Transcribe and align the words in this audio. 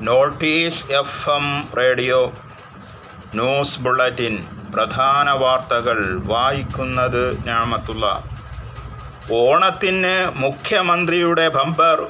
Notice 0.00 0.92
F 0.92 1.30
M 1.30 1.68
radio 1.78 2.32
news 3.34 3.80
bulletin 3.80 4.46
പ്രധാന 4.74 5.30
വാർത്തകൾ 5.30 6.22
വായിക്കുന്നത് 6.24 7.46
ഞാമത്തുള്ള. 7.46 8.24
ഓണത്തിന് 9.32 10.32
മുഖ്യമന്ത്രിയുടെ 10.36 11.48
ബമ്പർ. 11.48 12.06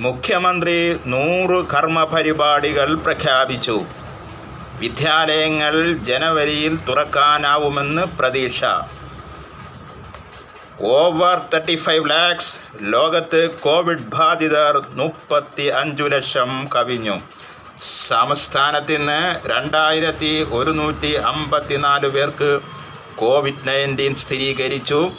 മുഖ്യമന്ത്രി 0.00 0.96
നൂറ് 1.06 1.66
കർമ്മ 1.66 2.04
പരിപാടികൾ 2.04 2.94
പ്രഖ്യാപിച്ചു. 2.94 3.82
വിദ്യാലയങ്ങൾ 4.78 5.92
ജനുവരിയിൽ 5.92 6.78
തുറക്കാനാവുമെന്ന് 6.88 8.02
പ്രതീക്ഷ. 8.02 8.64
ഓവർ 10.84 11.40
തേർട്ടി 11.54 11.76
ഫൈവ് 11.76 12.10
ലാക്സ് 12.10 12.56
ലോകത്ത് 12.80 13.50
കോവിഡ് 13.60 13.98
ബാധിതർ 13.98 14.86
മുപ്പത്തി 14.88 15.62
അഞ്ചു 15.62 16.02
ലക്ഷം 16.02 16.68
കവിഞ്ഞു. 16.74 17.20
സംസ്ഥാനത്ത് 17.82 18.92
ഇന്ന് 18.92 19.48
രണ്ടായിരത്തി 19.48 20.46
ഒരുന്നൂറ്റി 20.52 21.12
അമ്പത്തിനാല് 21.12 22.08
പേർക്ക് 22.08 22.60
കോവിഡ് 23.16 23.68
നയന്റീൻ 23.68 24.14
സ്ഥിരീകരിച്ചു. 24.14 25.12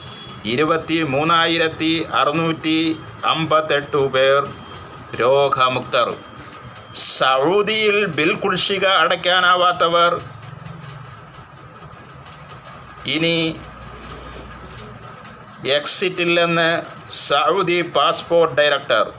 ഇരുപത്തി 0.46 1.04
മൂന്നായിരത്തി 1.04 2.08
അറുന്നൂറ്റി 2.14 3.00
അമ്പത്തെട്ട് 3.26 3.98
പേർ 3.98 4.48
രോഗമുക്തർ. 5.16 6.16
സൗദിയിൽ 6.96 8.06
ബിൽ 8.06 8.34
കുൽഷിക 8.34 8.86
അടയ്ക്കാനാവാത്തവർ. 8.86 10.22
ഇനി 13.06 13.56
എക്സിറ്റിൽ 15.66 16.40
നിന്ന് 16.40 16.82
സൗദി 17.12 17.82
പാസ്പോർട്ട് 17.82 18.56
ഡയറക്ടർ. 18.56 19.14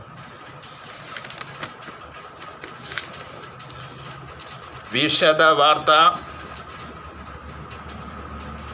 വിശദ 4.93 5.43
വാർത്ത. 5.43 6.21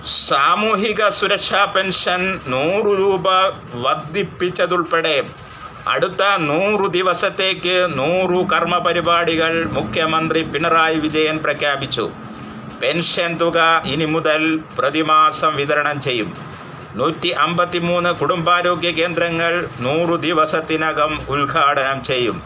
സാമൂഹിക 0.04 1.08
സുരക്ഷാ 1.08 1.64
പെൻഷൻ 1.64 2.40
നൂറ് 2.46 2.98
രൂപ 2.98 3.28
വർദ്ധിപ്പിച്ചതുൾപ്പെടെ 3.74 5.30
അടുത്ത 5.88 6.22
നൂറു 6.36 6.86
ദിവസത്തേക്ക് 6.86 7.88
നൂറു 7.98 8.48
കർമ്മ 8.52 8.78
പരിപാടികൾ 8.78 9.64
മുഖ്യമന്ത്രി 9.64 10.42
പിണറായി 10.42 10.98
വിജയൻ 10.98 11.38
പ്രഖ്യാപിച്ചു. 11.38 12.10
പെൻഷൻ 12.82 13.36
തുക 13.36 13.82
ഇനി 13.86 14.04
മുതൽ 14.04 14.60
പ്രതിമാസം 14.78 15.56
വിതരണം 15.56 16.00
ചെയ്യും. 16.00 16.49
നൂറ്റി 16.94 17.28
അമ്പത്തിമൂന്ന് 17.28 18.12
കുടുംബാരോഗ്യ 18.14 18.90
കേന്ദ്രങ്ങൾ 18.90 19.68
നൂറു 19.80 20.16
ദിവസത്തിനകം 20.16 21.18
ഉദ്ഘാടനം 21.28 22.04
ചെയ്യും. 22.04 22.42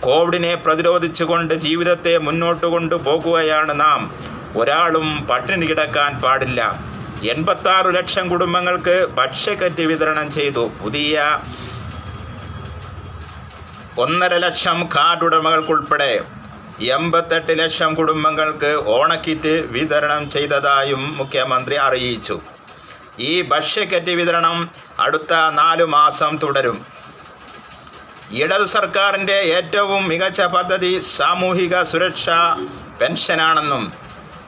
കോവിഡിനെ 0.00 0.54
പ്രതിരോധിച്ചുകൊണ്ട് 0.54 1.54
ജീവിതത്തെ 1.54 2.18
മുന്നോട്ട് 2.18 2.66
കൊണ്ടുപോകുകയാണ് 2.66 3.80
നാം. 3.80 4.14
ഒരാളും 4.56 5.26
പട്ടിണി 5.30 5.66
കിടക്കാൻ 5.66 6.20
പാടില്ല. 6.20 6.80
എൺപത്താറ് 7.22 7.94
ലക്ഷം 7.94 8.28
കുടുംബങ്ങൾക്ക് 8.28 9.06
ഭക്ഷ്യക്കറ്റ് 9.14 9.82
വിതരണം 9.82 10.32
ചെയ്തു. 10.32 10.70
പുതിയ 10.82 11.38
ഒന്നര 13.98 14.34
ലക്ഷം 14.34 14.88
കാർഡ് 14.96 15.24
ഉടമകൾക്കുൾപ്പെടെ 15.24 16.20
എൺപത്തെട്ട് 16.80 17.58
ലക്ഷം 17.58 17.94
കുടുംബങ്ങൾക്ക് 17.94 18.82
ഓണക്കിറ്റ് 18.86 19.64
വിതരണം 19.70 20.30
ചെയ്തതായും 20.30 21.18
മുഖ്യമന്ത്രി 21.18 21.74
അറിയിച്ചു. 21.74 22.40
ഈ 23.18 23.42
ഭക്ഷ്യക്കറ്റ് 23.42 24.10
വിതരണം 24.10 24.70
അടുത്ത 25.00 25.32
നാലു 25.60 25.84
മാസം 25.84 26.38
തുടരും. 26.42 26.78
ഇടത് 28.42 28.66
സർക്കാരിന്റെ 28.66 29.36
ഏറ്റവും 29.56 30.08
മികച്ച 30.08 30.42
പദ്ധതി 30.54 30.92
സാമൂഹിക 31.16 31.82
സുരക്ഷാ 31.82 32.38
പെൻഷനാണെന്നും 33.00 33.92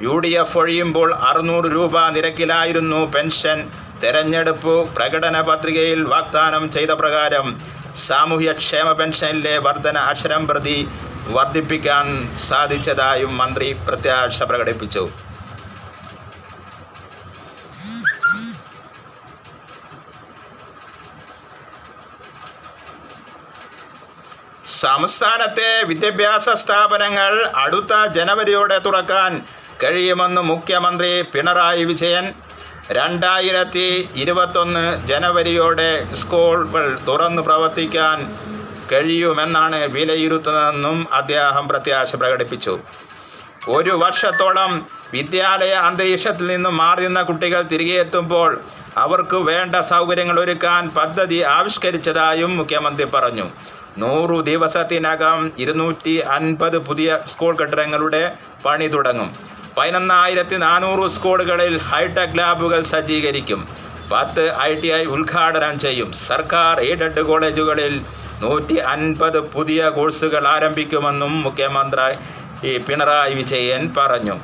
യു 0.03 0.15
ഡി 0.19 0.29
എഫ് 0.29 0.59
ഒഴിയുമ്പോൾ 0.59 1.15
അറുന്നൂറ് 1.29 1.65
രൂപ 1.65 2.09
നിരക്കിലായിരുന്നു 2.09 3.01
പെൻഷൻ. 3.15 3.69
തെരഞ്ഞെടുപ്പ് 4.03 4.75
പ്രകടന 4.97 5.37
പത്രികയിൽ 5.41 6.01
വാഗ്ദാനം 6.05 6.65
ചെയ്ത 6.73 6.91
പ്രകാരം 6.91 7.47
സാമൂഹ്യക്ഷേമ 8.07 8.93
പെൻഷനിലെ 8.93 9.59
വർധന 9.59 9.99
അക്ഷരം 9.99 10.47
പ്രതി 10.47 10.89
വർദ്ധിപ്പിക്കാൻ 11.29 12.07
സാധിച്ചതായും 12.49 13.37
മന്ത്രി 13.39 13.73
പ്രത്യാശ 13.87 14.43
പ്രകടിപ്പിച്ചു. 14.43 15.26
സംസ്ഥാനത്തെ 24.67 25.83
വിദ്യാഭ്യാസ 25.89 26.49
സ്ഥാപനങ്ങൾ 26.61 27.33
അടുത്ത 27.55 27.95
ജനുവരിയോടെ 28.15 28.79
തുറക്കാൻ 28.79 29.33
കഴിയുമെന്ന് 29.83 30.43
മുഖ്യമന്ത്രി 30.43 31.23
പിണറായി 31.33 31.85
വിജയൻ. 31.85 32.25
രണ്ടായിരത്തി 32.91 34.11
ഇരുപത്തൊന്ന് 34.15 35.07
ജനുവരിയോടെ 35.07 35.91
സ്കൂളുകൾ 36.15 36.99
തുറന്നു 37.09 37.43
പ്രവർത്തിക്കാൻ 37.43 38.19
കഴിയുമെന്നാണ് 38.93 39.79
വിലയിരുത്തുന്നതെന്നും 39.95 40.99
അദ്ദേഹം 41.13 41.69
പ്രത്യാശ 41.69 42.17
പ്രകടിപ്പിച്ചു. 42.17 42.75
ഒരു 43.69 43.91
വർഷത്തോളം 43.91 44.87
വിദ്യാലയ 45.13 45.73
അന്തരീക്ഷത്തിൽ 45.89 46.47
നിന്നും 46.47 46.77
മാറി 46.77 47.03
നിന്ന 47.07 47.23
കുട്ടികൾ 47.23 47.63
തിരികെ 47.63 47.97
എത്തുമ്പോൾ 48.01 48.61
അവർക്ക് 48.97 49.37
വേണ്ട 49.37 49.77
സൗകര്യങ്ങൾ 49.77 50.41
ഒരുക്കാൻ 50.41 50.91
പദ്ധതി 50.91 51.43
ആവിഷ്കരിച്ചതായും 51.57 52.57
മുഖ്യമന്ത്രി 52.57 53.07
പറഞ്ഞു. 53.15 53.49
നൂറു 53.99 54.41
ദിവസത്തിനകം 54.41 55.53
ഇരുന്നൂറ്റി 55.59 56.15
അൻപത് 56.37 56.79
പുതിയ 56.79 57.19
സ്കൂൾ 57.27 57.53
കെട്ടിടങ്ങളുടെ 57.57 58.23
പണി 58.65 58.87
തുടങ്ങും. 58.95 59.29
പതിനൊന്നായിരത്തി 59.77 60.57
നാനൂറ് 60.57 61.05
സ്കൂളുകളിൽ 61.11 61.75
ഹൈടെക് 61.89 62.39
ലാബുകൾ 62.39 62.83
സജ്ജീകരിക്കും. 62.83 63.61
പത്ത് 64.13 64.45
ഐ 64.61 64.75
ടി 64.81 64.89
ഐ 64.99 65.05
ഉദ്ഘാടനം 65.15 65.79
ചെയ്യും. 65.85 66.11
സർക്കാർ 66.13 66.81
എയ്ഡഡ് 66.81 67.23
കോളേജുകളിൽ 67.23 67.95
നൂറ്റി 68.43 68.77
അൻപത് 68.95 69.41
പുതിയ 69.55 69.89
കോഴ്സുകൾ 69.97 70.47
ആരംഭിക്കുമെന്നും 70.49 71.43
മുഖ്യമന്ത്രി 71.47 72.79
പിണറായി 72.89 73.35
വിജയൻ 73.35 73.83
പറഞ്ഞു. 73.97 74.37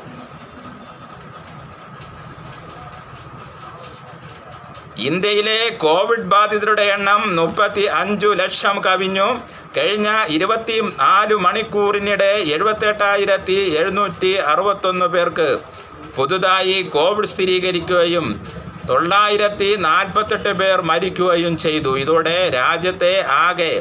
ഇന്ത്യയിലെ 5.08 5.58
കോവിഡ് 5.82 6.28
ബാധിതരുടെ 6.32 6.82
എണ്ണം 6.94 7.20
മുപ്പത്തി 7.36 7.84
അഞ്ചു 8.00 8.28
ലക്ഷം 8.40 8.76
കവിഞ്ഞു. 8.86 9.28
കഴിഞ്ഞ 9.76 10.08
ഇരുപത്തി 10.36 10.76
നാല് 11.00 11.36
മണിക്കൂറിനിടെ 11.44 12.32
എഴുപത്തെട്ടായിരത്തി 12.54 13.56
എഴുന്നൂറ്റി 13.80 14.32
അറുപത്തൊന്ന് 14.52 15.06
പേർക്ക് 15.14 15.48
പുതുതായി 16.16 16.76
കോവിഡ് 16.94 17.30
സ്ഥിരീകരിക്കുകയും 17.32 18.26
തൊള്ളായിരത്തി 18.90 19.68
നാൽപ്പത്തെട്ട് 19.86 20.52
പേർ 20.60 20.78
മരിക്കുകയും 20.90 21.56
ചെയ്തു. 21.64 21.90
ഇതോടെ 22.02 22.36
രാജ്യത്തെ 22.58 23.12
ആകെ 23.46 23.72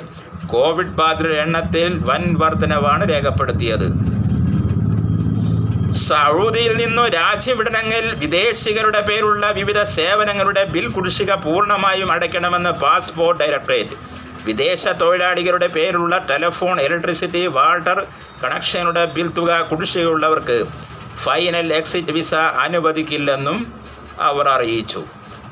കോവിഡ് 0.54 0.96
ബാധിതരുടെ 1.02 1.40
എണ്ണത്തിൽ 1.46 1.92
വൻ 2.10 2.24
വർധനവാണ് 2.42 3.04
രേഖപ്പെടുത്തിയത്. 3.14 3.88
സൗദിയിൽ 5.94 6.78
നിന്നു 6.78 7.08
രാജ്യം 7.08 7.58
വിടണമെങ്കിൽ 7.58 8.16
വിദേശികളുടെ 8.16 9.02
പേരുള്ള 9.02 9.52
വിവിധ 9.52 9.84
സേവനങ്ങളുടെ 9.84 10.64
ബിൽ 10.64 10.88
കുടിശ്ശിക 10.88 11.34
പൂർണമായും 11.34 12.12
അടയ്ക്കണമെന്ന് 12.12 12.70
പാസ്പോർട്ട് 12.70 13.44
ഡയറക്ടറേറ്റ്. 13.44 13.96
വിദേശ 14.46 14.88
തൊഴിലാളികളുടെ 14.88 15.68
പേരുള്ള 15.68 16.18
ടെലിഫോൺ 16.30 16.80
ഇലക്ട്രിസിറ്റി 16.82 17.48
വാട്ടർ 17.48 18.08
കണക്ഷനുടെ 18.44 19.06
ബിൽ 19.06 19.28
തുക 19.28 19.62
കുടിശ്ശികയുള്ളവർക്ക് 19.62 20.66
ഫൈനൽ 21.24 21.74
എക്സിറ്റ് 21.74 22.12
വിസ 22.12 22.34
അനുവദിക്കില്ലെന്നും 22.36 23.74
അവർ 24.20 24.50
അറിയിച്ചു. 24.50 25.04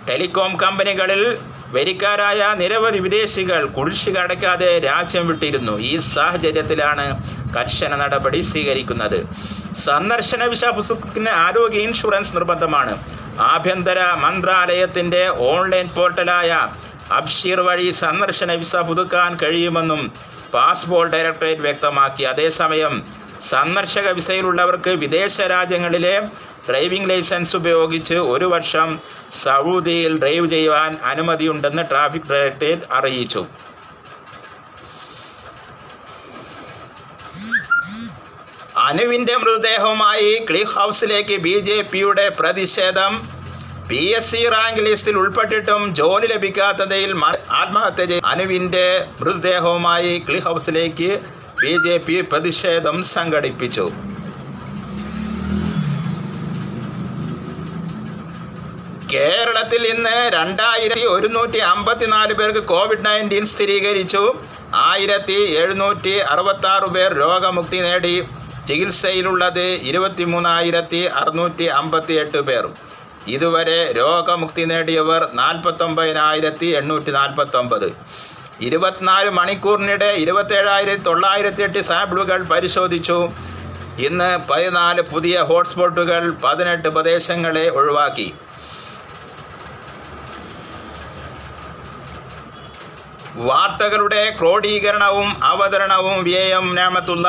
ടെലികോം 0.10 0.58
കമ്പനികളിൽ 0.58 1.38
വരിക്കാരായ 1.68 2.56
നിരവധി 2.58 3.00
വിദേശികൾ 3.00 3.66
കുടിശ്ശിക 3.66 4.18
അടയ്ക്കാതെ 4.18 4.80
രാജ്യം 4.80 5.28
വിട്ടിരുന്നു. 5.28 5.80
ഈ 5.80 5.98
സാഹചര്യത്തിലാണ് 5.98 7.24
കർശന 7.56 7.96
നടപടി 7.96 8.40
സ്വീകരിക്കുന്നത്. 8.40 9.26
സന്ദർശന 9.74 10.44
വിസ 10.44 10.66
പുസ്തകത്തിന് 10.66 11.30
ആരോഗ്യ 11.30 11.80
ഇൻഷുറൻസ് 11.80 12.36
നിർബന്ധമാണ്. 12.36 12.98
ആഭ്യന്തര 13.40 14.00
മന്ത്രാലയത്തിന്റെ 14.14 15.28
ഓൺലൈൻ 15.28 15.90
പോർട്ടലായ 15.90 16.68
അബ്ഷീർ 17.12 17.62
വഴി 17.62 17.90
സന്ദർശന 17.90 18.54
വിസ 18.54 18.76
പുതുക്കാൻ 18.76 19.38
കഴിയുമെന്നും 19.44 20.12
പാസ്പോർട്ട് 20.54 21.18
ഡയറക്ടറേറ്റ് 21.18 21.62
വ്യക്തമാക്കി. 21.62 22.24
അതേസമയം 22.24 23.04
സന്ദർശക 23.42 24.10
വിസയിലുള്ളവർക്ക് 24.10 24.90
വിദേശ 24.90 25.42
രാജ്യങ്ങളിലെ 25.42 26.22
ഡ്രൈവിംഗ് 26.70 27.10
ലൈസൻസ് 27.10 27.56
ഉപയോഗിച്ച് 27.56 28.16
ഒരു 28.16 28.46
വർഷം 28.46 29.00
സൗദിയിൽ 29.34 30.20
ഡ്രൈവ് 30.20 30.48
ചെയ്യുവാൻ 30.48 30.98
അനുമതിയുണ്ടെന്ന് 31.04 31.84
ട്രാഫിക് 31.90 32.32
ഡയറക്ടറേറ്റ് 32.32 32.82
അറിയിച്ചു. 32.92 33.46
അനുവിന്റെ 38.90 39.34
മൃതദേഹവുമായി 39.42 40.30
ക്ലിഫ് 40.50 40.76
ഹൗസിലേക്ക് 40.80 41.36
ബി 41.46 41.56
ജെ 41.68 41.78
പിയുടെ 41.92 42.26
പ്രതിഷേധം. 42.40 43.14
പി 43.90 44.02
എസ് 44.18 44.30
സി 44.32 44.42
റാങ്ക് 44.54 44.82
ലിസ്റ്റിൽ 44.86 45.16
ഉൾപ്പെട്ടിട്ടും 45.22 45.82
ജോലി 46.00 46.28
ലഭിക്കാത്തതിൽ 46.34 47.12
ആത്മഹത്യ 47.62 48.06
ചെയ്ത 48.12 48.26
അനുവിന്റെ 48.34 48.86
മൃതദേഹവുമായി 49.22 50.14
ക്ലിഫ് 50.28 50.48
ഹൗസിലേക്ക് 50.50 51.10
ബി 51.62 51.74
ജെ 51.86 51.96
പി 52.06 52.16
പ്രതിഷേധം 52.32 52.98
സംഘടിപ്പിച്ചു. 53.16 53.86
കേരളത്തിൽ 59.14 59.84
ഇന്ന് 59.94 60.18
രണ്ടായിരത്തി 60.38 61.06
ഒരുന്നൂറ്റി 61.14 61.62
അമ്പത്തിനാല് 61.74 62.34
പേർക്ക് 62.40 62.64
കോവിഡ് 62.74 63.06
നയന്റീൻ 63.06 63.46
സ്ഥിരീകരിച്ചു. 63.54 64.26
ആയിരത്തി 64.90 65.40
എഴുന്നൂറ്റി 65.62 66.18
അറുപത്തി 66.34 66.92
പേർ 66.98 67.12
രോഗമുക്തി 67.24 67.80
നേടി. 67.88 68.18
ചികിത്സയിലുള്ളത് 68.70 69.66
ഇരുപത്തി 69.90 70.24
മൂന്നായിരത്തി 70.24 71.00
അറുന്നൂറ്റി 71.20 71.64
അമ്പത്തി 71.64 72.14
എട്ട് 72.14 72.40
പേർ. 72.48 72.66
ഇതുവരെ 73.28 73.78
രോഗമുക്തി 73.98 74.64
നേടിയവർ 74.72 75.22
നാൽപ്പത്തൊമ്പതിനായിരത്തി 75.40 76.68
എണ്ണൂറ്റി 76.80 77.12
നാൽപ്പത്തൊമ്പത് 77.12 77.88
ഇരുപത്തിനാല് 78.62 79.30
മണിക്കൂറിനിടെ 79.30 80.10
ഇരുപത്തേഴായിരത്തി 80.24 81.04
തൊള്ളായിരത്തി 81.04 81.64
എട്ട് 81.64 81.82
സാമ്പിളുകൾ 81.90 82.44
പരിശോധിച്ചു. 82.44 83.18
ഇന്ന് 84.08 84.30
പതിനാല് 84.50 85.02
പുതിയ 85.14 85.40
ഹോട്ട്സ്പോട്ടുകൾ 85.50 86.32
പതിനെട്ട് 86.44 86.90
പ്രദേശങ്ങളെ 86.90 87.70
ഒഴിവാക്കി. 87.70 88.34
വാർത്തകളുടെ 93.48 94.24
ക്രോഡീകരണവും 94.40 95.30
അവതരണവും 95.44 96.24
വ്യയം 96.24 96.76
നാമത്തുള്ള 96.76 97.28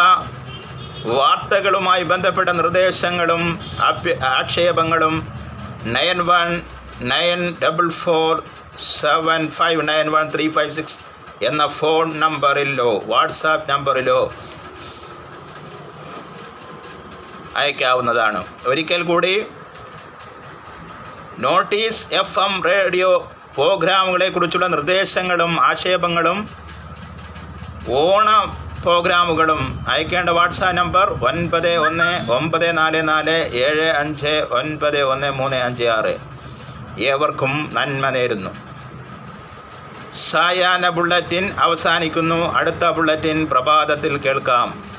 വാർത്തകളുമായി 1.04 2.02
ബന്ധപ്പെട്ട 2.02 2.48
നിർദ്ദേശങ്ങളും 2.48 3.60
ആക്ഷേപങ്ങളും 4.24 5.28
nine 5.84 6.18
one 6.26 6.62
nine 7.00 7.56
double 7.64 7.90
four 7.90 8.42
seven 8.78 9.50
five 9.50 9.88
nine 9.88 10.12
one 10.12 10.30
three 10.34 10.50
five 10.50 10.70
six 10.70 10.98
എന്ന 11.44 11.66
ഫോൺ 11.66 12.20
നമ്പറിലോ 12.20 13.02
വാട്സാപ്പ് 13.06 13.70
നമ്പറിലോ 13.70 14.34
അയക്കാവുന്നതാണ്. 17.56 18.44
ഒരിക്കൽ 18.66 19.02
കൂടി 19.02 19.46
നോട്ടീസ് 21.38 22.14
എഫ് 22.14 22.38
എം 22.38 22.62
റേഡിയോ 22.62 23.32
പ്രോഗ്രാമുകളെക്കുറിച്ചുള്ള 23.54 24.66
നിർദ്ദേശങ്ങളും 24.66 25.60
ആക്ഷേപങ്ങളും 25.60 26.48
ഓണ 27.88 28.54
പ്രോഗ്രാമുകളും 28.82 29.84
അയക്കേണ്ട 29.88 30.30
വാട്സാപ്പ് 30.30 30.76
നമ്പർ 30.76 31.18
ഒൻപത് 31.24 31.76
ഒന്ന് 31.76 32.30
ഒമ്പത് 32.30 32.78
നാല് 32.78 33.08
നാല് 33.08 33.50
ഏഴ് 33.52 33.90
അഞ്ച് 33.90 34.46
ഒൻപത് 34.50 35.02
ഒന്ന് 35.02 35.30
മൂന്ന് 35.30 35.56
അഞ്ച് 35.56 35.84
ആറ്. 35.84 36.16
ഏവർക്കും 37.00 37.70
നന്മ 37.72 38.10
നേരുന്നു. 38.10 38.50
സായാഹ്ന 40.14 40.88
ബുള്ളറ്റിൻ 40.88 41.52
അവസാനിക്കുന്നു. 41.58 42.54
അടുത്ത 42.54 42.90
ബുള്ളറ്റിൻ 42.90 43.46
പ്രഭാതത്തിൽ 43.46 44.16
കേൾക്കാം. 44.16 44.89